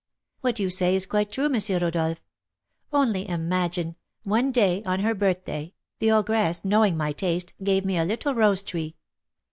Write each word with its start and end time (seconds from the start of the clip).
"What 0.39 0.57
you 0.57 0.71
say 0.71 0.95
is 0.95 1.05
quite 1.05 1.31
true, 1.31 1.45
M. 1.45 1.59
Rodolph. 1.79 2.23
Only 2.91 3.29
imagine, 3.29 3.97
one 4.23 4.51
day, 4.51 4.81
on 4.83 5.01
her 5.01 5.13
birthday, 5.13 5.75
the 5.99 6.09
ogress, 6.09 6.65
knowing 6.65 6.97
my 6.97 7.11
taste, 7.11 7.53
gave 7.63 7.85
me 7.85 7.99
a 7.99 8.03
little 8.05 8.33
rose 8.33 8.63
tree. 8.63 8.95